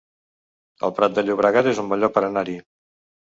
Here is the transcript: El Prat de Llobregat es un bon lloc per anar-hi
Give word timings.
El 0.87 0.93
Prat 0.99 1.17
de 1.19 1.23
Llobregat 1.27 1.69
es 1.73 1.81
un 1.83 1.91
bon 1.93 2.01
lloc 2.05 2.15
per 2.17 2.23
anar-hi 2.31 2.57